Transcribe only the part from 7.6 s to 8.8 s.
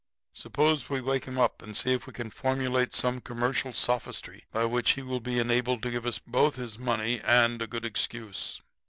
a good excuse.'